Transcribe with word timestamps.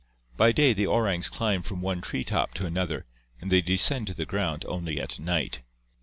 By 0.35 0.51
day 0.51 0.73
the 0.73 0.87
orangs 0.87 1.29
climb 1.29 1.61
from 1.61 1.79
one 1.79 2.01
tree 2.01 2.23
top 2.23 2.55
to 2.55 2.65
another 2.65 3.05
and 3.39 3.51
they 3.51 3.61
descend 3.61 4.07
to 4.07 4.15
the 4.15 4.25
ground 4.25 4.65
only 4.67 4.99
at 4.99 5.19
night. 5.19 5.59